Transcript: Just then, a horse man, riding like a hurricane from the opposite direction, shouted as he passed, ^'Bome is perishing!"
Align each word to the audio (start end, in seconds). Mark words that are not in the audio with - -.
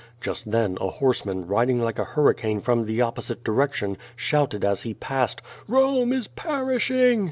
Just 0.19 0.49
then, 0.51 0.79
a 0.81 0.89
horse 0.89 1.27
man, 1.27 1.45
riding 1.45 1.79
like 1.79 1.99
a 1.99 2.03
hurricane 2.03 2.59
from 2.59 2.85
the 2.85 3.01
opposite 3.01 3.43
direction, 3.43 3.97
shouted 4.15 4.65
as 4.65 4.81
he 4.81 4.95
passed, 4.95 5.43
^'Bome 5.69 6.11
is 6.11 6.27
perishing!" 6.27 7.19